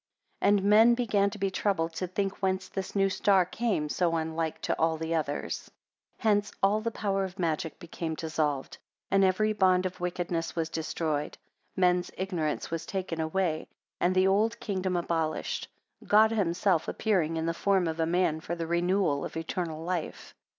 12 0.39 0.49
And 0.57 0.63
men 0.67 0.95
began 0.95 1.29
to 1.29 1.37
be 1.37 1.51
troubled 1.51 1.93
to 1.93 2.07
think 2.07 2.41
whence 2.41 2.67
this 2.69 2.95
new 2.95 3.07
star 3.07 3.45
came 3.45 3.87
so 3.87 4.15
unlike 4.15 4.59
to 4.61 4.75
all 4.79 4.97
the 4.97 5.13
others. 5.13 5.69
13 6.17 6.23
Hence 6.31 6.51
all 6.63 6.81
the 6.81 6.89
power 6.89 7.23
of 7.23 7.37
magic 7.37 7.77
became 7.77 8.15
dissolved; 8.15 8.79
and 9.11 9.23
every 9.23 9.53
bond 9.53 9.85
of 9.85 9.99
wickedness 9.99 10.55
was 10.55 10.69
destroyed: 10.69 11.37
men's 11.75 12.09
ignorance 12.17 12.71
was 12.71 12.87
taken 12.87 13.21
away; 13.21 13.67
and 13.99 14.15
the 14.15 14.25
old 14.25 14.59
kingdom 14.59 14.95
abolished; 14.97 15.67
God 16.07 16.31
himself 16.31 16.87
appearing 16.87 17.37
in 17.37 17.45
the 17.45 17.53
form 17.53 17.87
of 17.87 17.99
a 17.99 18.07
man, 18.07 18.39
for 18.39 18.55
the 18.55 18.65
renewal 18.65 19.23
of 19.23 19.37
eternal 19.37 19.83
life. 19.83 20.33